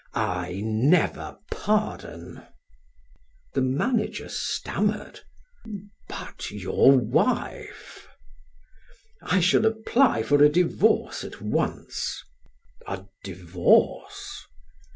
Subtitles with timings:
[0.15, 2.41] I never pardon."
[3.53, 5.19] The manager stammered:
[6.09, 8.07] "But your wife?"
[9.21, 12.19] "I shall apply for a divorce at once."
[12.87, 14.47] "A divorce?"